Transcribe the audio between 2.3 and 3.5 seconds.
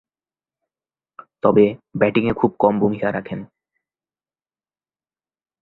খুব কম ভূমিকা রাখেন।